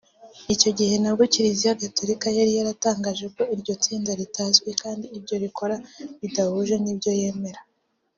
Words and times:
Icyo 0.53 0.69
gihe 0.77 0.93
nabwo 1.01 1.23
Kiliziya 1.33 1.79
gatolika 1.83 2.27
yari 2.37 2.51
yaratangaje 2.57 3.25
ko 3.35 3.41
iryo 3.55 3.73
tsinda 3.83 4.11
ritazwi 4.19 4.69
kandi 4.81 5.05
ibyo 5.17 5.35
rikora 5.43 5.75
bidahuye 6.21 6.75
n’ibyo 6.83 7.11
yemera 7.21 7.61